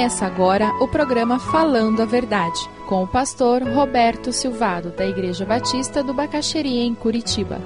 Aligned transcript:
Começa 0.00 0.24
agora 0.24 0.72
o 0.80 0.88
programa 0.88 1.38
Falando 1.38 2.00
a 2.00 2.06
Verdade, 2.06 2.58
com 2.88 3.02
o 3.02 3.06
pastor 3.06 3.62
Roberto 3.62 4.32
Silvado, 4.32 4.88
da 4.88 5.06
Igreja 5.06 5.44
Batista 5.44 6.02
do 6.02 6.14
Bacaxeria, 6.14 6.82
em 6.84 6.94
Curitiba. 6.94 7.60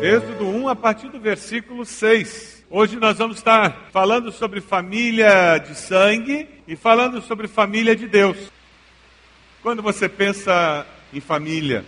Êxodo 0.00 0.48
1, 0.48 0.68
a 0.70 0.74
partir 0.74 1.10
do 1.10 1.20
versículo 1.20 1.84
6. 1.84 2.64
Hoje 2.70 2.96
nós 2.96 3.18
vamos 3.18 3.36
estar 3.36 3.90
falando 3.92 4.32
sobre 4.32 4.62
família 4.62 5.58
de 5.58 5.74
sangue 5.74 6.48
e 6.66 6.74
falando 6.74 7.20
sobre 7.20 7.48
família 7.48 7.94
de 7.94 8.08
Deus. 8.08 8.50
Quando 9.62 9.82
você 9.82 10.08
pensa 10.08 10.86
em 11.12 11.20
família, 11.20 11.84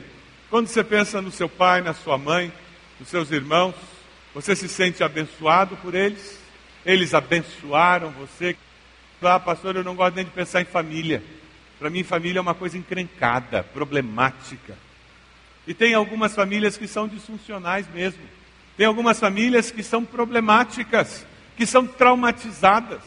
quando 0.50 0.66
você 0.66 0.82
pensa 0.82 1.22
no 1.22 1.30
seu 1.30 1.48
pai, 1.48 1.80
na 1.80 1.94
sua 1.94 2.18
mãe, 2.18 2.52
nos 2.98 3.08
seus 3.08 3.30
irmãos, 3.30 3.74
você 4.34 4.56
se 4.56 4.68
sente 4.68 5.02
abençoado 5.02 5.76
por 5.76 5.94
eles? 5.94 6.40
Eles 6.84 7.14
abençoaram 7.14 8.10
você? 8.10 8.56
Ah, 9.22 9.38
pastor, 9.38 9.76
eu 9.76 9.84
não 9.84 9.94
gosto 9.94 10.16
nem 10.16 10.24
de 10.24 10.30
pensar 10.32 10.60
em 10.60 10.64
família. 10.64 11.22
Para 11.78 11.88
mim, 11.88 12.02
família 12.02 12.40
é 12.40 12.42
uma 12.42 12.54
coisa 12.54 12.76
encrencada, 12.76 13.62
problemática. 13.62 14.76
E 15.68 15.72
tem 15.72 15.94
algumas 15.94 16.34
famílias 16.34 16.76
que 16.76 16.88
são 16.88 17.06
disfuncionais 17.06 17.86
mesmo. 17.94 18.22
Tem 18.76 18.86
algumas 18.86 19.20
famílias 19.20 19.70
que 19.70 19.84
são 19.84 20.04
problemáticas, 20.04 21.24
que 21.56 21.64
são 21.64 21.86
traumatizadas. 21.86 23.02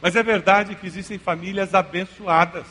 Mas 0.00 0.14
é 0.14 0.22
verdade 0.22 0.76
que 0.76 0.86
existem 0.86 1.18
famílias 1.18 1.74
abençoadas, 1.74 2.66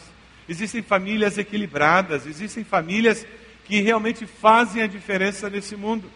existem 0.48 0.82
famílias 0.82 1.38
equilibradas, 1.38 2.26
existem 2.26 2.64
famílias 2.64 3.26
que 3.66 3.82
realmente 3.82 4.26
fazem 4.26 4.82
a 4.82 4.88
diferença 4.88 5.50
nesse 5.50 5.76
mundo. 5.76 6.10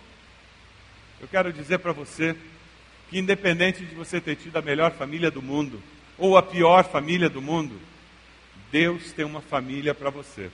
Eu 1.19 1.27
quero 1.27 1.51
dizer 1.51 1.79
para 1.79 1.91
você 1.91 2.35
que, 3.09 3.17
independente 3.17 3.85
de 3.85 3.95
você 3.95 4.19
ter 4.19 4.35
tido 4.35 4.57
a 4.57 4.61
melhor 4.61 4.91
família 4.91 5.31
do 5.31 5.41
mundo 5.41 5.81
ou 6.17 6.37
a 6.37 6.43
pior 6.43 6.83
família 6.83 7.29
do 7.29 7.41
mundo, 7.41 7.79
Deus 8.71 9.11
tem 9.11 9.25
uma 9.25 9.41
família 9.41 9.95
para 9.95 10.09
você. 10.09 10.51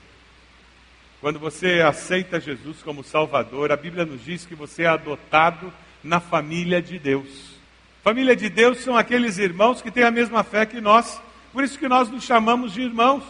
Quando 1.20 1.40
você 1.40 1.82
aceita 1.82 2.40
Jesus 2.40 2.84
como 2.84 3.04
Salvador, 3.04 3.72
a 3.72 3.78
Bíblia 3.78 4.06
nos 4.06 4.24
diz 4.24 4.46
que 4.46 4.56
você 4.56 4.84
é 4.84 4.88
adotado 4.88 5.74
na 6.04 6.20
família 6.20 6.82
de 6.82 7.00
Deus. 7.00 7.54
Família 8.04 8.36
de 8.36 8.50
Deus 8.50 8.80
são 8.80 8.98
aqueles 8.98 9.38
irmãos 9.38 9.82
que 9.82 9.90
têm 9.90 10.04
a 10.04 10.12
mesma 10.12 10.44
fé 10.44 10.66
que 10.66 10.82
nós, 10.82 11.22
por 11.54 11.64
isso 11.64 11.80
que 11.80 11.88
nós 11.88 12.10
nos 12.10 12.26
chamamos 12.26 12.74
de 12.74 12.82
irmãos. 12.82 13.24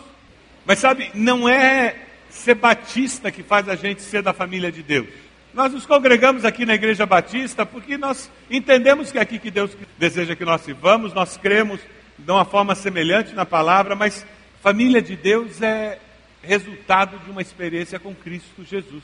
Mas 0.66 0.80
sabe, 0.80 1.12
não 1.14 1.48
é 1.48 1.96
ser 2.34 2.56
batista 2.56 3.32
que 3.32 3.44
faz 3.44 3.70
a 3.70 3.76
gente 3.76 4.02
ser 4.02 4.22
da 4.22 4.34
família 4.34 4.72
de 4.72 4.84
Deus. 4.84 5.08
Nós 5.54 5.72
nos 5.72 5.86
congregamos 5.86 6.44
aqui 6.44 6.66
na 6.66 6.74
Igreja 6.74 7.06
Batista 7.06 7.66
porque 7.66 7.98
nós 7.98 8.30
entendemos 8.50 9.12
que 9.12 9.20
é 9.20 9.22
aqui 9.22 9.38
que 9.38 9.52
Deus 9.52 9.78
deseja 9.98 10.36
que 10.36 10.44
nós 10.44 10.66
vivamos, 10.66 11.14
nós 11.14 11.38
cremos 11.38 11.80
de 12.18 12.32
uma 12.32 12.44
forma 12.44 12.74
semelhante 12.74 13.34
na 13.34 13.46
palavra, 13.46 13.96
mas 13.96 14.26
família 14.62 15.02
de 15.02 15.16
Deus 15.16 15.62
é 15.62 16.00
resultado 16.42 17.20
de 17.20 17.30
uma 17.30 17.42
experiência 17.42 18.00
com 18.00 18.14
Cristo 18.16 18.64
Jesus. 18.64 19.04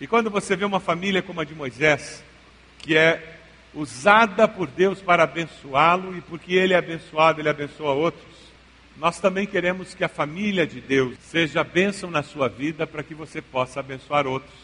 E 0.00 0.06
quando 0.06 0.30
você 0.30 0.56
vê 0.56 0.64
uma 0.64 0.80
família 0.80 1.22
como 1.22 1.40
a 1.40 1.44
de 1.44 1.54
Moisés, 1.54 2.22
que 2.78 2.96
é 2.96 3.36
usada 3.72 4.46
por 4.46 4.66
Deus 4.66 5.00
para 5.00 5.22
abençoá-lo, 5.22 6.16
e 6.16 6.20
porque 6.20 6.54
ele 6.54 6.74
é 6.74 6.76
abençoado, 6.76 7.40
ele 7.40 7.48
abençoa 7.48 7.92
outros, 7.92 8.34
nós 8.96 9.18
também 9.18 9.46
queremos 9.46 9.94
que 9.94 10.04
a 10.04 10.08
família 10.08 10.66
de 10.66 10.80
Deus 10.80 11.16
seja 11.20 11.64
bênção 11.64 12.10
na 12.10 12.22
sua 12.22 12.48
vida 12.48 12.86
para 12.86 13.02
que 13.02 13.14
você 13.14 13.42
possa 13.42 13.80
abençoar 13.80 14.26
outros. 14.26 14.54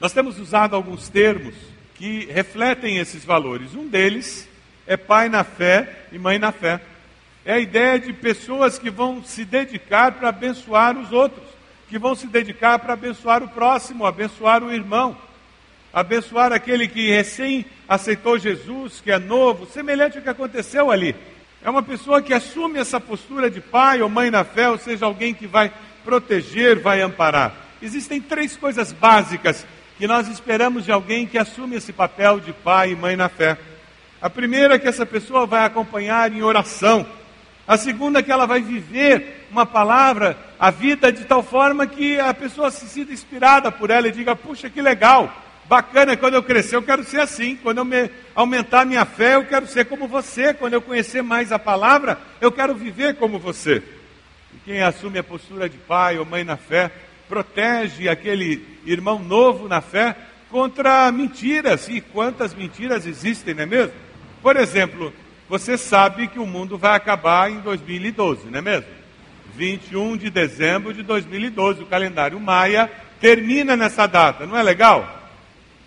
Nós 0.00 0.12
temos 0.12 0.38
usado 0.40 0.74
alguns 0.74 1.08
termos 1.08 1.54
que 1.94 2.26
refletem 2.26 2.98
esses 2.98 3.24
valores. 3.24 3.74
Um 3.74 3.86
deles 3.86 4.48
é 4.84 4.96
pai 4.96 5.28
na 5.28 5.44
fé 5.44 6.06
e 6.10 6.18
mãe 6.18 6.38
na 6.38 6.50
fé. 6.50 6.80
É 7.44 7.54
a 7.54 7.60
ideia 7.60 8.00
de 8.00 8.12
pessoas 8.12 8.78
que 8.78 8.90
vão 8.90 9.22
se 9.22 9.44
dedicar 9.44 10.12
para 10.12 10.30
abençoar 10.30 10.98
os 10.98 11.12
outros, 11.12 11.46
que 11.88 11.98
vão 11.98 12.16
se 12.16 12.26
dedicar 12.26 12.80
para 12.80 12.94
abençoar 12.94 13.44
o 13.44 13.48
próximo, 13.48 14.04
abençoar 14.04 14.64
o 14.64 14.72
irmão, 14.72 15.16
abençoar 15.92 16.52
aquele 16.52 16.88
que 16.88 17.10
recém 17.10 17.64
aceitou 17.88 18.38
Jesus, 18.38 19.00
que 19.00 19.12
é 19.12 19.18
novo, 19.18 19.66
semelhante 19.66 20.16
ao 20.16 20.22
que 20.22 20.28
aconteceu 20.28 20.90
ali. 20.90 21.14
É 21.64 21.70
uma 21.70 21.82
pessoa 21.82 22.20
que 22.20 22.34
assume 22.34 22.80
essa 22.80 22.98
postura 22.98 23.48
de 23.48 23.60
pai 23.60 24.02
ou 24.02 24.08
mãe 24.08 24.32
na 24.32 24.42
fé, 24.42 24.68
ou 24.68 24.76
seja, 24.76 25.06
alguém 25.06 25.32
que 25.32 25.46
vai 25.46 25.72
proteger, 26.04 26.80
vai 26.80 27.00
amparar. 27.00 27.54
Existem 27.80 28.20
três 28.20 28.56
coisas 28.56 28.92
básicas 28.92 29.64
que 29.96 30.08
nós 30.08 30.26
esperamos 30.26 30.84
de 30.84 30.90
alguém 30.90 31.24
que 31.24 31.38
assume 31.38 31.76
esse 31.76 31.92
papel 31.92 32.40
de 32.40 32.52
pai 32.52 32.90
e 32.90 32.96
mãe 32.96 33.14
na 33.14 33.28
fé. 33.28 33.56
A 34.20 34.28
primeira 34.28 34.74
é 34.74 34.78
que 34.78 34.88
essa 34.88 35.06
pessoa 35.06 35.46
vai 35.46 35.64
acompanhar 35.64 36.32
em 36.32 36.42
oração. 36.42 37.06
A 37.66 37.76
segunda 37.76 38.18
é 38.18 38.22
que 38.24 38.32
ela 38.32 38.46
vai 38.46 38.60
viver 38.60 39.46
uma 39.48 39.64
palavra, 39.64 40.36
a 40.58 40.68
vida 40.72 41.12
de 41.12 41.24
tal 41.24 41.44
forma 41.44 41.86
que 41.86 42.18
a 42.18 42.34
pessoa 42.34 42.72
se 42.72 42.88
sinta 42.88 43.12
inspirada 43.12 43.70
por 43.70 43.88
ela 43.88 44.08
e 44.08 44.12
diga: 44.12 44.34
puxa, 44.34 44.68
que 44.68 44.82
legal, 44.82 45.32
bacana, 45.66 46.16
quando 46.16 46.34
eu 46.34 46.42
crescer 46.42 46.76
eu 46.76 46.82
quero 46.82 47.04
ser 47.04 47.20
assim, 47.20 47.56
quando 47.56 47.78
eu 47.78 47.84
me, 47.84 48.10
aumentar 48.34 48.82
a 48.82 48.84
minha 48.84 49.04
fé 49.04 49.36
eu 49.36 49.44
quero 49.44 49.66
ser 49.66 49.86
como 49.86 50.06
você, 50.06 50.52
quando 50.54 50.74
eu 50.74 50.82
conhecer 50.82 51.22
mais 51.22 51.52
a 51.52 51.58
palavra 51.58 52.18
eu 52.40 52.52
quero 52.52 52.74
viver 52.74 53.16
como 53.16 53.38
você. 53.38 53.82
E 54.54 54.58
quem 54.64 54.82
assume 54.82 55.18
a 55.18 55.24
postura 55.24 55.68
de 55.68 55.78
pai 55.78 56.18
ou 56.18 56.24
mãe 56.24 56.44
na 56.44 56.56
fé, 56.56 56.90
protege 57.28 58.08
aquele 58.08 58.66
irmão 58.84 59.18
novo 59.18 59.68
na 59.68 59.80
fé 59.80 60.16
contra 60.50 61.10
mentiras, 61.10 61.88
e 61.88 62.00
quantas 62.00 62.54
mentiras 62.54 63.06
existem, 63.06 63.54
não 63.54 63.62
é 63.62 63.66
mesmo? 63.66 63.94
Por 64.42 64.56
exemplo, 64.56 65.12
você 65.48 65.78
sabe 65.78 66.28
que 66.28 66.38
o 66.38 66.46
mundo 66.46 66.76
vai 66.76 66.94
acabar 66.94 67.50
em 67.50 67.60
2012, 67.60 68.50
não 68.50 68.58
é 68.58 68.62
mesmo? 68.62 68.88
21 69.54 70.16
de 70.16 70.30
dezembro 70.30 70.92
de 70.92 71.02
2012, 71.02 71.82
o 71.82 71.86
calendário 71.86 72.38
Maia 72.38 72.90
termina 73.20 73.76
nessa 73.76 74.06
data, 74.06 74.46
não 74.46 74.56
é 74.56 74.62
legal? 74.62 75.21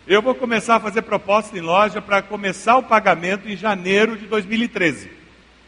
Eu 0.07 0.21
vou 0.21 0.35
começar 0.35 0.75
a 0.75 0.79
fazer 0.79 1.01
proposta 1.01 1.57
em 1.57 1.61
loja 1.61 1.99
para 1.99 2.21
começar 2.21 2.77
o 2.77 2.83
pagamento 2.83 3.49
em 3.49 3.57
janeiro 3.57 4.15
de 4.15 4.27
2013. 4.27 5.09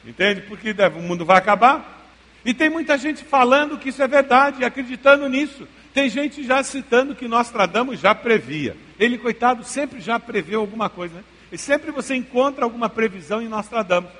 Entende? 0.05 0.41
Porque 0.41 0.75
o 0.95 1.01
mundo 1.01 1.25
vai 1.25 1.37
acabar. 1.37 2.05
E 2.45 2.53
tem 2.53 2.69
muita 2.69 2.99
gente 2.99 3.23
falando 3.23 3.79
que 3.79 3.89
isso 3.89 4.01
é 4.03 4.07
verdade, 4.07 4.63
acreditando 4.63 5.27
nisso. 5.27 5.67
Tem 5.91 6.07
gente 6.07 6.43
já 6.43 6.61
citando 6.61 7.15
que 7.15 7.27
Nostradamus 7.27 7.99
já 7.99 8.13
previa. 8.13 8.77
Ele, 8.99 9.17
coitado, 9.17 9.63
sempre 9.63 9.99
já 9.99 10.19
preveu 10.19 10.59
alguma 10.59 10.87
coisa. 10.87 11.15
Né? 11.15 11.23
E 11.51 11.57
sempre 11.57 11.89
você 11.89 12.13
encontra 12.13 12.63
alguma 12.63 12.87
previsão 12.87 13.41
em 13.41 13.47
Nostradamus. 13.47 14.11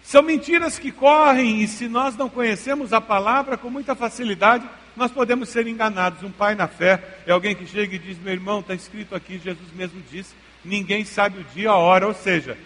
São 0.00 0.22
mentiras 0.22 0.78
que 0.78 0.92
correm 0.92 1.60
e 1.60 1.66
se 1.66 1.88
nós 1.88 2.16
não 2.16 2.28
conhecemos 2.28 2.92
a 2.92 3.00
palavra 3.00 3.56
com 3.56 3.68
muita 3.68 3.96
facilidade, 3.96 4.64
nós 4.96 5.10
podemos 5.10 5.48
ser 5.48 5.66
enganados. 5.66 6.22
Um 6.22 6.30
pai 6.30 6.54
na 6.54 6.66
fé 6.66 7.02
é 7.26 7.32
alguém 7.32 7.54
que 7.54 7.66
chega 7.66 7.94
e 7.94 7.98
diz: 7.98 8.18
Meu 8.18 8.32
irmão, 8.32 8.60
está 8.60 8.74
escrito 8.74 9.14
aqui, 9.14 9.38
Jesus 9.38 9.70
mesmo 9.74 10.02
disse, 10.10 10.34
ninguém 10.64 11.04
sabe 11.04 11.40
o 11.40 11.44
dia, 11.54 11.70
a 11.70 11.76
hora. 11.76 12.06
Ou 12.06 12.14
seja, 12.14 12.56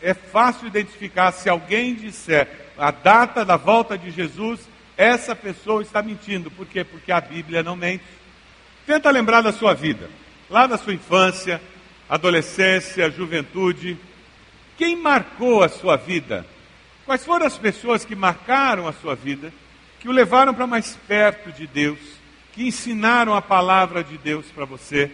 é 0.00 0.14
fácil 0.14 0.66
identificar 0.66 1.32
se 1.32 1.48
alguém 1.48 1.94
disser 1.94 2.48
a 2.76 2.90
data 2.90 3.44
da 3.44 3.56
volta 3.56 3.96
de 3.96 4.10
Jesus, 4.10 4.60
essa 4.96 5.34
pessoa 5.34 5.82
está 5.82 6.02
mentindo. 6.02 6.50
Por 6.50 6.66
quê? 6.66 6.84
Porque 6.84 7.12
a 7.12 7.20
Bíblia 7.20 7.62
não 7.62 7.76
mente. 7.76 8.04
Tenta 8.86 9.10
lembrar 9.10 9.40
da 9.40 9.52
sua 9.52 9.74
vida, 9.74 10.10
lá 10.50 10.66
da 10.66 10.76
sua 10.76 10.92
infância, 10.92 11.60
adolescência, 12.08 13.10
juventude. 13.10 13.96
Quem 14.76 14.96
marcou 14.96 15.62
a 15.62 15.68
sua 15.68 15.96
vida? 15.96 16.44
Quais 17.06 17.24
foram 17.24 17.46
as 17.46 17.56
pessoas 17.56 18.04
que 18.04 18.14
marcaram 18.14 18.88
a 18.88 18.92
sua 18.92 19.14
vida, 19.14 19.52
que 20.04 20.08
o 20.10 20.12
levaram 20.12 20.52
para 20.52 20.66
mais 20.66 20.98
perto 21.08 21.50
de 21.50 21.66
Deus, 21.66 21.98
que 22.52 22.68
ensinaram 22.68 23.34
a 23.34 23.40
palavra 23.40 24.04
de 24.04 24.18
Deus 24.18 24.44
para 24.54 24.66
você? 24.66 25.10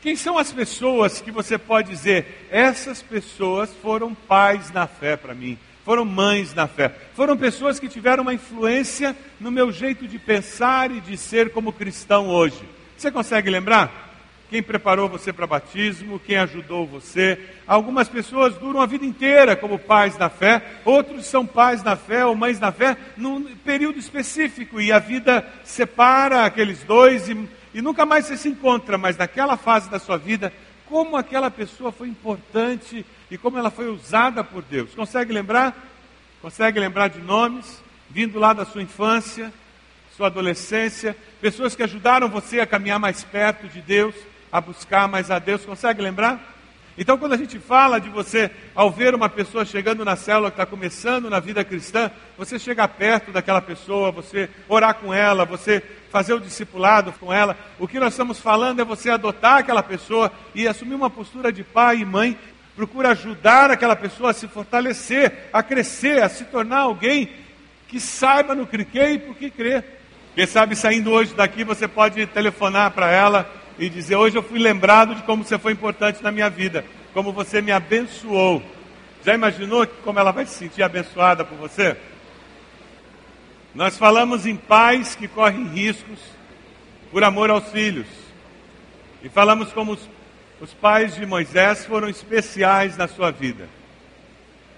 Quem 0.00 0.14
são 0.14 0.38
as 0.38 0.52
pessoas 0.52 1.20
que 1.20 1.32
você 1.32 1.58
pode 1.58 1.90
dizer, 1.90 2.46
essas 2.48 3.02
pessoas 3.02 3.74
foram 3.82 4.14
pais 4.14 4.70
na 4.70 4.86
fé 4.86 5.16
para 5.16 5.34
mim, 5.34 5.58
foram 5.84 6.04
mães 6.04 6.54
na 6.54 6.68
fé, 6.68 6.94
foram 7.12 7.36
pessoas 7.36 7.80
que 7.80 7.88
tiveram 7.88 8.22
uma 8.22 8.32
influência 8.32 9.16
no 9.40 9.50
meu 9.50 9.72
jeito 9.72 10.06
de 10.06 10.16
pensar 10.16 10.92
e 10.92 11.00
de 11.00 11.16
ser 11.16 11.50
como 11.50 11.72
cristão 11.72 12.28
hoje? 12.28 12.62
Você 12.96 13.10
consegue 13.10 13.50
lembrar? 13.50 14.07
Quem 14.50 14.62
preparou 14.62 15.08
você 15.08 15.32
para 15.32 15.46
batismo, 15.46 16.18
quem 16.18 16.36
ajudou 16.36 16.86
você. 16.86 17.38
Algumas 17.66 18.08
pessoas 18.08 18.54
duram 18.56 18.80
a 18.80 18.86
vida 18.86 19.04
inteira 19.04 19.54
como 19.54 19.78
pais 19.78 20.16
na 20.16 20.30
fé, 20.30 20.62
outros 20.84 21.26
são 21.26 21.46
pais 21.46 21.82
na 21.82 21.96
fé 21.96 22.24
ou 22.24 22.34
mães 22.34 22.58
na 22.58 22.72
fé 22.72 22.96
num 23.16 23.54
período 23.56 23.98
específico 23.98 24.80
e 24.80 24.90
a 24.90 24.98
vida 24.98 25.46
separa 25.64 26.44
aqueles 26.44 26.82
dois 26.84 27.28
e, 27.28 27.48
e 27.74 27.82
nunca 27.82 28.06
mais 28.06 28.26
você 28.26 28.36
se 28.36 28.48
encontra, 28.48 28.96
mas 28.96 29.16
naquela 29.16 29.56
fase 29.56 29.90
da 29.90 29.98
sua 29.98 30.16
vida, 30.16 30.52
como 30.86 31.16
aquela 31.16 31.50
pessoa 31.50 31.92
foi 31.92 32.08
importante 32.08 33.04
e 33.30 33.36
como 33.36 33.58
ela 33.58 33.70
foi 33.70 33.88
usada 33.88 34.42
por 34.42 34.62
Deus. 34.62 34.94
Consegue 34.94 35.32
lembrar? 35.32 35.76
Consegue 36.40 36.80
lembrar 36.80 37.08
de 37.08 37.20
nomes? 37.20 37.82
Vindo 38.08 38.38
lá 38.38 38.54
da 38.54 38.64
sua 38.64 38.80
infância, 38.80 39.52
sua 40.16 40.28
adolescência, 40.28 41.14
pessoas 41.42 41.76
que 41.76 41.82
ajudaram 41.82 42.28
você 42.28 42.58
a 42.58 42.66
caminhar 42.66 42.98
mais 42.98 43.22
perto 43.22 43.68
de 43.68 43.82
Deus, 43.82 44.14
a 44.52 44.60
buscar 44.60 45.08
mais 45.08 45.30
a 45.30 45.38
Deus. 45.38 45.64
Consegue 45.64 46.02
lembrar? 46.02 46.56
Então, 47.00 47.16
quando 47.16 47.34
a 47.34 47.36
gente 47.36 47.60
fala 47.60 48.00
de 48.00 48.08
você, 48.08 48.50
ao 48.74 48.90
ver 48.90 49.14
uma 49.14 49.28
pessoa 49.28 49.64
chegando 49.64 50.04
na 50.04 50.16
célula 50.16 50.50
que 50.50 50.56
está 50.60 50.66
começando 50.66 51.30
na 51.30 51.38
vida 51.38 51.62
cristã, 51.62 52.10
você 52.36 52.58
chegar 52.58 52.88
perto 52.88 53.30
daquela 53.30 53.60
pessoa, 53.60 54.10
você 54.10 54.50
orar 54.68 54.94
com 54.94 55.14
ela, 55.14 55.44
você 55.44 55.80
fazer 56.10 56.34
o 56.34 56.40
discipulado 56.40 57.12
com 57.12 57.32
ela, 57.32 57.56
o 57.78 57.86
que 57.86 58.00
nós 58.00 58.14
estamos 58.14 58.40
falando 58.40 58.80
é 58.80 58.84
você 58.84 59.10
adotar 59.10 59.58
aquela 59.58 59.82
pessoa 59.82 60.32
e 60.52 60.66
assumir 60.66 60.96
uma 60.96 61.08
postura 61.08 61.52
de 61.52 61.62
pai 61.62 61.98
e 61.98 62.04
mãe. 62.04 62.36
Procura 62.74 63.10
ajudar 63.10 63.70
aquela 63.70 63.94
pessoa 63.94 64.30
a 64.30 64.34
se 64.34 64.48
fortalecer, 64.48 65.48
a 65.52 65.62
crescer, 65.62 66.20
a 66.20 66.28
se 66.28 66.46
tornar 66.46 66.80
alguém 66.80 67.28
que 67.86 68.00
saiba 68.00 68.56
no 68.56 68.66
que 68.66 68.84
crê 68.84 69.12
e 69.12 69.18
por 69.20 69.36
que 69.36 69.50
crê. 69.50 69.84
Quem 70.34 70.46
sabe 70.46 70.74
saindo 70.74 71.12
hoje 71.12 71.32
daqui 71.32 71.62
você 71.62 71.86
pode 71.86 72.26
telefonar 72.26 72.90
para 72.90 73.08
ela 73.08 73.48
e 73.78 73.88
dizer: 73.88 74.16
Hoje 74.16 74.36
eu 74.36 74.42
fui 74.42 74.58
lembrado 74.58 75.14
de 75.14 75.22
como 75.22 75.44
você 75.44 75.58
foi 75.58 75.72
importante 75.72 76.22
na 76.22 76.30
minha 76.30 76.50
vida, 76.50 76.84
como 77.12 77.32
você 77.32 77.60
me 77.60 77.72
abençoou. 77.72 78.62
Já 79.24 79.34
imaginou 79.34 79.86
como 80.04 80.18
ela 80.18 80.32
vai 80.32 80.46
se 80.46 80.54
sentir 80.54 80.82
abençoada 80.82 81.44
por 81.44 81.56
você? 81.58 81.96
Nós 83.74 83.98
falamos 83.98 84.46
em 84.46 84.56
pais 84.56 85.14
que 85.14 85.28
correm 85.28 85.66
riscos 85.68 86.18
por 87.10 87.22
amor 87.22 87.50
aos 87.50 87.70
filhos. 87.70 88.06
E 89.22 89.28
falamos 89.28 89.72
como 89.72 89.92
os, 89.92 90.08
os 90.60 90.72
pais 90.74 91.14
de 91.14 91.26
Moisés 91.26 91.84
foram 91.84 92.08
especiais 92.08 92.96
na 92.96 93.08
sua 93.08 93.30
vida. 93.30 93.68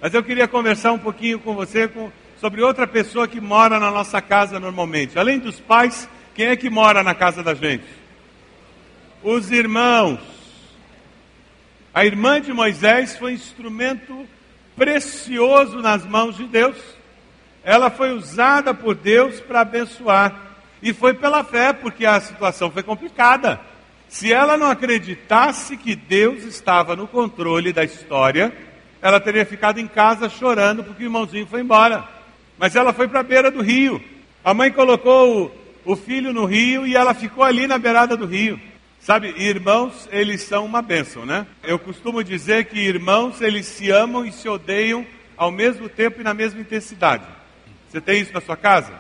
Mas 0.00 0.14
eu 0.14 0.22
queria 0.22 0.48
conversar 0.48 0.92
um 0.92 0.98
pouquinho 0.98 1.38
com 1.38 1.54
você 1.54 1.86
com, 1.86 2.10
sobre 2.40 2.62
outra 2.62 2.86
pessoa 2.86 3.28
que 3.28 3.40
mora 3.40 3.78
na 3.78 3.90
nossa 3.90 4.20
casa 4.22 4.58
normalmente. 4.58 5.18
Além 5.18 5.38
dos 5.38 5.60
pais, 5.60 6.08
quem 6.34 6.46
é 6.46 6.56
que 6.56 6.70
mora 6.70 7.02
na 7.02 7.14
casa 7.14 7.42
da 7.42 7.54
gente? 7.54 7.99
Os 9.22 9.50
irmãos. 9.50 10.18
A 11.92 12.04
irmã 12.04 12.40
de 12.40 12.52
Moisés 12.52 13.16
foi 13.18 13.32
instrumento 13.32 14.26
precioso 14.76 15.80
nas 15.80 16.06
mãos 16.06 16.36
de 16.36 16.44
Deus. 16.44 16.76
Ela 17.62 17.90
foi 17.90 18.12
usada 18.12 18.72
por 18.72 18.94
Deus 18.94 19.40
para 19.40 19.60
abençoar. 19.60 20.48
E 20.82 20.94
foi 20.94 21.12
pela 21.12 21.44
fé, 21.44 21.72
porque 21.72 22.06
a 22.06 22.20
situação 22.20 22.70
foi 22.70 22.82
complicada. 22.82 23.60
Se 24.08 24.32
ela 24.32 24.56
não 24.56 24.70
acreditasse 24.70 25.76
que 25.76 25.94
Deus 25.94 26.44
estava 26.44 26.96
no 26.96 27.06
controle 27.06 27.72
da 27.72 27.84
história, 27.84 28.52
ela 29.02 29.20
teria 29.20 29.44
ficado 29.44 29.78
em 29.78 29.86
casa 29.86 30.28
chorando 30.28 30.82
porque 30.82 31.02
o 31.02 31.06
irmãozinho 31.06 31.46
foi 31.46 31.60
embora. 31.60 32.08
Mas 32.58 32.74
ela 32.74 32.92
foi 32.92 33.08
para 33.08 33.20
a 33.20 33.24
beira 33.24 33.50
do 33.50 33.60
rio. 33.60 34.02
A 34.42 34.54
mãe 34.54 34.70
colocou 34.70 35.52
o, 35.84 35.92
o 35.92 35.96
filho 35.96 36.32
no 36.32 36.46
rio 36.46 36.86
e 36.86 36.96
ela 36.96 37.12
ficou 37.12 37.44
ali 37.44 37.66
na 37.66 37.78
beirada 37.78 38.16
do 38.16 38.26
rio. 38.26 38.58
Sabe, 39.00 39.34
irmãos, 39.38 40.06
eles 40.12 40.42
são 40.42 40.66
uma 40.66 40.82
bênção, 40.82 41.24
né? 41.24 41.46
Eu 41.62 41.78
costumo 41.78 42.22
dizer 42.22 42.66
que 42.66 42.78
irmãos, 42.78 43.40
eles 43.40 43.64
se 43.64 43.90
amam 43.90 44.26
e 44.26 44.30
se 44.30 44.46
odeiam 44.46 45.06
ao 45.38 45.50
mesmo 45.50 45.88
tempo 45.88 46.20
e 46.20 46.24
na 46.24 46.34
mesma 46.34 46.60
intensidade. 46.60 47.24
Você 47.88 47.98
tem 47.98 48.20
isso 48.20 48.32
na 48.34 48.42
sua 48.42 48.58
casa? 48.58 48.92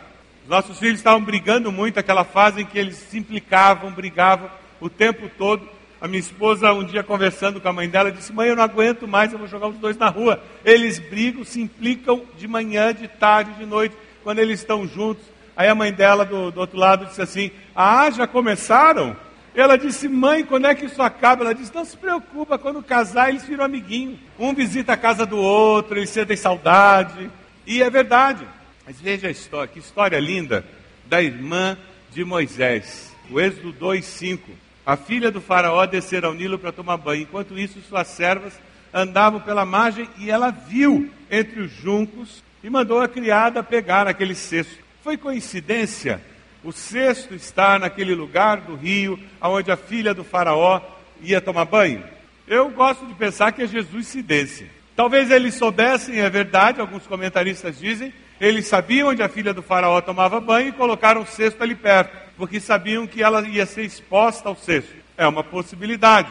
Os 0.42 0.48
nossos 0.48 0.78
filhos 0.78 0.96
estavam 0.96 1.22
brigando 1.22 1.70
muito, 1.70 2.00
aquela 2.00 2.24
fase 2.24 2.62
em 2.62 2.64
que 2.64 2.78
eles 2.78 2.96
se 2.96 3.18
implicavam, 3.18 3.92
brigavam 3.92 4.50
o 4.80 4.88
tempo 4.88 5.30
todo. 5.36 5.68
A 6.00 6.08
minha 6.08 6.20
esposa, 6.20 6.72
um 6.72 6.82
dia 6.82 7.02
conversando 7.02 7.60
com 7.60 7.68
a 7.68 7.72
mãe 7.72 7.86
dela, 7.86 8.10
disse: 8.10 8.32
Mãe, 8.32 8.48
eu 8.48 8.56
não 8.56 8.64
aguento 8.64 9.06
mais, 9.06 9.34
eu 9.34 9.38
vou 9.38 9.46
jogar 9.46 9.68
os 9.68 9.76
dois 9.76 9.98
na 9.98 10.08
rua. 10.08 10.42
Eles 10.64 10.98
brigam, 10.98 11.44
se 11.44 11.60
implicam 11.60 12.22
de 12.38 12.48
manhã, 12.48 12.94
de 12.94 13.06
tarde, 13.06 13.52
de 13.52 13.66
noite, 13.66 13.94
quando 14.24 14.38
eles 14.38 14.60
estão 14.60 14.88
juntos. 14.88 15.22
Aí 15.54 15.68
a 15.68 15.74
mãe 15.74 15.92
dela, 15.92 16.24
do, 16.24 16.50
do 16.50 16.58
outro 16.58 16.78
lado, 16.78 17.04
disse 17.04 17.20
assim: 17.20 17.50
Ah, 17.76 18.10
já 18.10 18.26
começaram? 18.26 19.14
Ela 19.60 19.76
disse, 19.76 20.08
mãe, 20.08 20.44
quando 20.44 20.66
é 20.66 20.74
que 20.74 20.86
isso 20.86 21.02
acaba? 21.02 21.44
Ela 21.44 21.54
disse, 21.54 21.74
não 21.74 21.84
se 21.84 21.96
preocupa, 21.96 22.58
quando 22.58 22.82
casar 22.82 23.28
eles 23.28 23.44
viram 23.44 23.64
amiguinho. 23.64 24.18
Um 24.38 24.54
visita 24.54 24.94
a 24.94 24.96
casa 24.96 25.26
do 25.26 25.36
outro, 25.36 25.98
eles 25.98 26.10
sentem 26.10 26.36
saudade. 26.36 27.30
E 27.66 27.82
é 27.82 27.90
verdade. 27.90 28.46
Mas 28.86 29.00
veja 29.00 29.28
a 29.28 29.30
história, 29.30 29.68
que 29.68 29.78
história 29.78 30.18
linda 30.18 30.64
da 31.06 31.22
irmã 31.22 31.76
de 32.10 32.24
Moisés. 32.24 33.14
O 33.30 33.38
Êxodo 33.38 33.72
2,5. 33.74 34.40
A 34.84 34.96
filha 34.96 35.30
do 35.30 35.40
faraó 35.40 35.84
descer 35.86 36.24
ao 36.24 36.34
Nilo 36.34 36.58
para 36.58 36.72
tomar 36.72 36.96
banho. 36.96 37.22
Enquanto 37.22 37.58
isso, 37.58 37.80
suas 37.88 38.08
servas 38.08 38.54
andavam 38.92 39.40
pela 39.40 39.64
margem 39.64 40.08
e 40.18 40.30
ela 40.30 40.50
viu 40.50 41.10
entre 41.30 41.60
os 41.60 41.70
juncos 41.70 42.42
e 42.62 42.70
mandou 42.70 43.00
a 43.00 43.08
criada 43.08 43.62
pegar 43.62 44.06
aquele 44.06 44.34
cesto. 44.34 44.78
Foi 45.02 45.16
coincidência 45.16 46.20
o 46.62 46.72
cesto 46.72 47.34
está 47.34 47.78
naquele 47.78 48.14
lugar 48.14 48.58
do 48.58 48.74
rio 48.74 49.18
onde 49.40 49.70
a 49.70 49.76
filha 49.76 50.12
do 50.12 50.24
faraó 50.24 50.80
ia 51.22 51.40
tomar 51.40 51.64
banho. 51.64 52.02
Eu 52.46 52.68
gosto 52.70 53.06
de 53.06 53.14
pensar 53.14 53.52
que 53.52 53.62
é 53.62 53.66
Jesus 53.66 54.08
se 54.08 54.22
desse. 54.22 54.66
Talvez 54.94 55.30
eles 55.30 55.54
soubessem, 55.54 56.20
é 56.20 56.28
verdade, 56.28 56.80
alguns 56.80 57.06
comentaristas 57.06 57.78
dizem, 57.78 58.12
eles 58.40 58.66
sabiam 58.66 59.08
onde 59.08 59.22
a 59.22 59.28
filha 59.28 59.54
do 59.54 59.62
faraó 59.62 60.00
tomava 60.00 60.40
banho 60.40 60.68
e 60.68 60.72
colocaram 60.72 61.22
o 61.22 61.26
cesto 61.26 61.62
ali 61.62 61.74
perto, 61.74 62.16
porque 62.36 62.60
sabiam 62.60 63.06
que 63.06 63.22
ela 63.22 63.46
ia 63.46 63.64
ser 63.64 63.82
exposta 63.82 64.48
ao 64.48 64.56
cesto. 64.56 64.92
É 65.16 65.26
uma 65.26 65.44
possibilidade. 65.44 66.30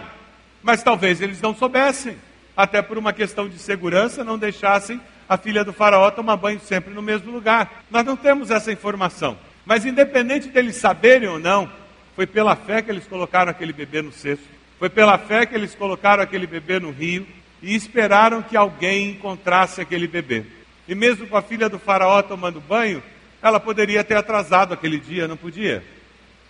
Mas 0.62 0.84
talvez 0.84 1.22
eles 1.22 1.42
não 1.42 1.56
soubessem, 1.56 2.18
até 2.56 2.82
por 2.82 2.98
uma 2.98 3.14
questão 3.14 3.48
de 3.48 3.58
segurança, 3.58 4.24
não 4.24 4.38
deixassem 4.38 5.00
a 5.28 5.38
filha 5.38 5.64
do 5.64 5.72
faraó 5.72 6.12
tomar 6.12 6.36
banho 6.36 6.60
sempre 6.60 6.94
no 6.94 7.02
mesmo 7.02 7.32
lugar. 7.32 7.84
Nós 7.90 8.04
não 8.04 8.18
temos 8.18 8.52
essa 8.52 8.72
informação. 8.72 9.38
Mas 9.70 9.86
independente 9.86 10.48
deles 10.48 10.78
saberem 10.78 11.30
ou 11.30 11.38
não, 11.38 11.72
foi 12.16 12.26
pela 12.26 12.56
fé 12.56 12.82
que 12.82 12.90
eles 12.90 13.06
colocaram 13.06 13.52
aquele 13.52 13.72
bebê 13.72 14.02
no 14.02 14.12
cesto. 14.12 14.44
Foi 14.80 14.90
pela 14.90 15.16
fé 15.20 15.46
que 15.46 15.54
eles 15.54 15.76
colocaram 15.76 16.24
aquele 16.24 16.48
bebê 16.48 16.80
no 16.80 16.90
rio 16.90 17.28
e 17.62 17.76
esperaram 17.76 18.42
que 18.42 18.58
alguém 18.58 19.12
encontrasse 19.12 19.80
aquele 19.80 20.08
bebê. 20.08 20.44
E 20.88 20.96
mesmo 20.96 21.28
com 21.28 21.38
a 21.38 21.44
filha 21.44 21.70
do 21.70 21.78
faraó 21.78 22.24
tomando 22.24 22.60
banho, 22.60 23.04
ela 23.44 23.60
poderia 23.60 24.04
ter 24.04 24.16
atrasado 24.16 24.74
aquele 24.74 24.98
dia, 24.98 25.28
não 25.28 25.38
podia? 25.38 25.84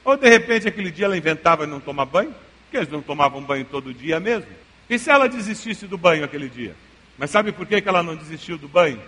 Ou 0.06 0.16
de 0.16 0.30
repente 0.30 0.70
aquele 0.70 0.90
dia 0.90 1.04
ela 1.04 1.18
inventava 1.18 1.68
não 1.68 1.82
tomar 1.82 2.06
banho? 2.06 2.34
Porque 2.64 2.78
eles 2.78 2.90
não 2.90 3.02
tomavam 3.02 3.44
banho 3.44 3.66
todo 3.66 3.94
dia 3.94 4.18
mesmo. 4.22 4.48
E 4.90 4.98
se 4.98 5.10
ela 5.10 5.28
desistisse 5.28 5.88
do 5.88 5.98
banho 5.98 6.24
aquele 6.24 6.48
dia? 6.48 6.74
Mas 7.18 7.32
sabe 7.32 7.52
por 7.52 7.68
que, 7.68 7.84
ela 7.86 8.02
não 8.02 8.16
desistiu 8.16 8.58
do 8.58 8.70
banho? 8.70 9.02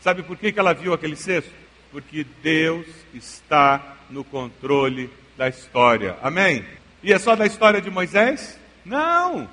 Sabe 0.00 0.24
por 0.24 0.36
que, 0.36 0.50
que 0.50 0.58
ela 0.58 0.72
viu 0.72 0.92
aquele 0.92 1.14
cesto? 1.14 1.65
Porque 1.90 2.26
Deus 2.42 2.86
está 3.14 3.96
no 4.10 4.24
controle 4.24 5.10
da 5.36 5.48
história. 5.48 6.16
Amém? 6.22 6.64
E 7.02 7.12
é 7.12 7.18
só 7.18 7.36
da 7.36 7.46
história 7.46 7.80
de 7.80 7.90
Moisés? 7.90 8.58
Não! 8.84 9.48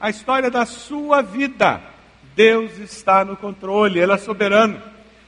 A 0.00 0.10
história 0.10 0.50
da 0.50 0.66
sua 0.66 1.22
vida. 1.22 1.80
Deus 2.34 2.78
está 2.78 3.24
no 3.24 3.36
controle, 3.36 4.00
Ele 4.00 4.12
é 4.12 4.18
soberano. 4.18 4.80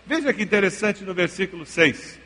Veja 0.04 0.32
que 0.32 0.42
interessante 0.42 1.04
no 1.04 1.14
versículo 1.14 1.64
6. 1.64 2.18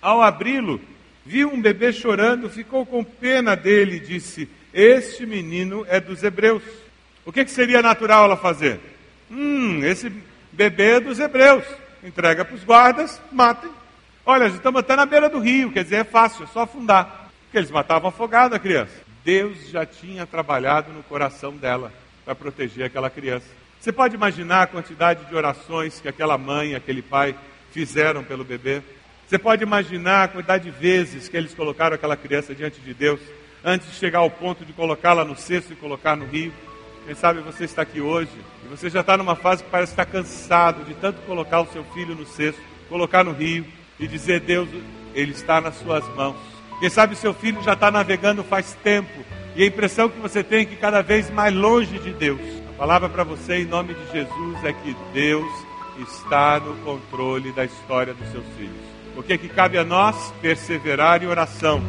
Ao 0.00 0.22
abri-lo, 0.22 0.80
viu 1.24 1.52
um 1.52 1.60
bebê 1.60 1.92
chorando, 1.92 2.48
ficou 2.48 2.86
com 2.86 3.02
pena 3.04 3.54
dele 3.54 3.96
e 3.96 4.00
disse: 4.00 4.48
Este 4.72 5.26
menino 5.26 5.84
é 5.88 6.00
dos 6.00 6.22
hebreus. 6.22 6.62
O 7.24 7.32
que, 7.32 7.44
que 7.44 7.50
seria 7.50 7.82
natural 7.82 8.24
ela 8.24 8.36
fazer? 8.36 8.80
Hum, 9.30 9.84
esse 9.84 10.10
bebê 10.52 10.96
é 10.96 11.00
dos 11.00 11.18
hebreus. 11.18 11.64
Entrega 12.02 12.44
para 12.44 12.54
os 12.54 12.64
guardas, 12.64 13.20
matem. 13.30 13.70
Olha, 14.30 14.44
estamos 14.48 14.80
até 14.80 14.94
na 14.94 15.06
beira 15.06 15.30
do 15.30 15.38
rio, 15.38 15.72
quer 15.72 15.84
dizer, 15.84 15.96
é 15.96 16.04
fácil, 16.04 16.44
é 16.44 16.46
só 16.48 16.60
afundar. 16.60 17.30
Porque 17.44 17.56
eles 17.56 17.70
matavam 17.70 18.10
afogado 18.10 18.54
a 18.54 18.58
criança. 18.58 18.92
Deus 19.24 19.70
já 19.70 19.86
tinha 19.86 20.26
trabalhado 20.26 20.92
no 20.92 21.02
coração 21.02 21.56
dela 21.56 21.90
para 22.26 22.34
proteger 22.34 22.84
aquela 22.84 23.08
criança. 23.08 23.46
Você 23.80 23.90
pode 23.90 24.14
imaginar 24.14 24.64
a 24.64 24.66
quantidade 24.66 25.24
de 25.24 25.34
orações 25.34 25.98
que 25.98 26.08
aquela 26.08 26.36
mãe, 26.36 26.74
aquele 26.74 27.00
pai 27.00 27.34
fizeram 27.70 28.22
pelo 28.22 28.44
bebê? 28.44 28.82
Você 29.26 29.38
pode 29.38 29.62
imaginar 29.62 30.24
a 30.24 30.28
quantidade 30.28 30.64
de 30.64 30.78
vezes 30.78 31.26
que 31.26 31.34
eles 31.34 31.54
colocaram 31.54 31.94
aquela 31.94 32.14
criança 32.14 32.54
diante 32.54 32.82
de 32.82 32.92
Deus, 32.92 33.20
antes 33.64 33.88
de 33.88 33.94
chegar 33.94 34.18
ao 34.18 34.30
ponto 34.30 34.62
de 34.62 34.74
colocá-la 34.74 35.24
no 35.24 35.36
cesto 35.36 35.72
e 35.72 35.76
colocar 35.76 36.16
no 36.16 36.26
rio? 36.26 36.52
Quem 37.06 37.14
sabe 37.14 37.40
você 37.40 37.64
está 37.64 37.80
aqui 37.80 38.02
hoje 38.02 38.32
e 38.62 38.68
você 38.68 38.90
já 38.90 39.00
está 39.00 39.16
numa 39.16 39.36
fase 39.36 39.64
que 39.64 39.70
parece 39.70 39.92
estar 39.92 40.04
cansado 40.04 40.84
de 40.84 40.92
tanto 40.92 41.22
colocar 41.22 41.62
o 41.62 41.72
seu 41.72 41.82
filho 41.94 42.14
no 42.14 42.26
cesto, 42.26 42.60
colocar 42.90 43.24
no 43.24 43.32
rio, 43.32 43.64
e 43.98 44.06
dizer: 44.06 44.40
Deus, 44.40 44.68
Ele 45.14 45.32
está 45.32 45.60
nas 45.60 45.76
suas 45.76 46.06
mãos. 46.14 46.36
Quem 46.80 46.88
sabe 46.88 47.16
seu 47.16 47.34
filho 47.34 47.62
já 47.62 47.72
está 47.72 47.90
navegando 47.90 48.44
faz 48.44 48.76
tempo 48.82 49.24
e 49.56 49.64
a 49.64 49.66
impressão 49.66 50.08
que 50.08 50.20
você 50.20 50.44
tem 50.44 50.60
é 50.60 50.64
que 50.64 50.76
cada 50.76 51.02
vez 51.02 51.28
mais 51.30 51.52
longe 51.52 51.98
de 51.98 52.12
Deus. 52.12 52.40
A 52.70 52.72
palavra 52.78 53.08
para 53.08 53.24
você 53.24 53.56
em 53.56 53.64
nome 53.64 53.92
de 53.92 54.12
Jesus 54.12 54.64
é 54.64 54.72
que 54.72 54.96
Deus 55.12 55.52
está 55.98 56.60
no 56.60 56.76
controle 56.84 57.50
da 57.50 57.64
história 57.64 58.14
dos 58.14 58.30
seus 58.30 58.44
filhos. 58.56 58.76
O 59.16 59.22
que, 59.22 59.32
é 59.32 59.38
que 59.38 59.48
cabe 59.48 59.76
a 59.76 59.84
nós? 59.84 60.32
Perseverar 60.40 61.24
em 61.24 61.26
oração. 61.26 61.82